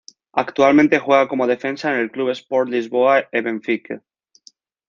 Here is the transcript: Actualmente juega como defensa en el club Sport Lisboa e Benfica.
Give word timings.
Actualmente 0.35 0.97
juega 0.97 1.27
como 1.27 1.45
defensa 1.45 1.93
en 1.93 1.99
el 1.99 2.09
club 2.11 2.31
Sport 2.31 2.69
Lisboa 2.71 3.29
e 3.37 3.39
Benfica. 3.43 4.01